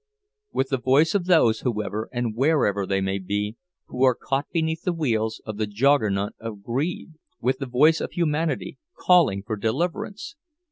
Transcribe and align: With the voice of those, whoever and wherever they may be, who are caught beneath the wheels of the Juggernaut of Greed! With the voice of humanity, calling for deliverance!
With 0.51 0.69
the 0.69 0.79
voice 0.79 1.13
of 1.13 1.25
those, 1.25 1.59
whoever 1.59 2.09
and 2.11 2.35
wherever 2.35 2.87
they 2.87 3.01
may 3.01 3.19
be, 3.19 3.55
who 3.85 4.03
are 4.03 4.15
caught 4.19 4.49
beneath 4.51 4.81
the 4.81 4.93
wheels 4.93 5.39
of 5.45 5.57
the 5.57 5.67
Juggernaut 5.67 6.33
of 6.39 6.63
Greed! 6.63 7.11
With 7.39 7.59
the 7.59 7.67
voice 7.67 8.01
of 8.01 8.13
humanity, 8.13 8.79
calling 8.95 9.43
for 9.43 9.55
deliverance! 9.55 10.35